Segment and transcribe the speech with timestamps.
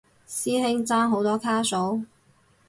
[0.27, 2.05] 師兄爭好多卡數？